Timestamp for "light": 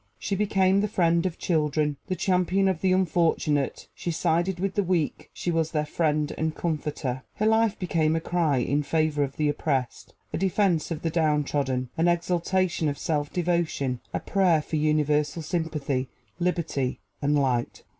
17.39-17.83